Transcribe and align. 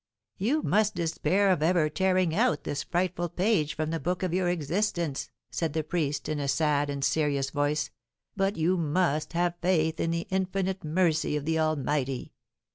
"You 0.39 0.63
must 0.63 0.95
despair 0.95 1.51
of 1.51 1.61
ever 1.61 1.87
tearing 1.87 2.33
out 2.33 2.63
this 2.63 2.81
frightful 2.81 3.29
page 3.29 3.75
from 3.75 3.91
the 3.91 3.99
book 3.99 4.23
of 4.23 4.33
your 4.33 4.49
existence," 4.49 5.29
said 5.51 5.73
the 5.73 5.83
priest, 5.83 6.27
in 6.27 6.39
a 6.39 6.47
sad 6.47 6.89
and 6.89 7.05
serious 7.05 7.51
voice; 7.51 7.91
"but 8.35 8.55
you 8.57 8.77
must 8.77 9.33
have 9.33 9.53
faith 9.61 9.99
in 9.99 10.09
the 10.09 10.25
infinite 10.31 10.83
mercy 10.83 11.35
of 11.37 11.45
the 11.45 11.59
Almighty. 11.59 12.33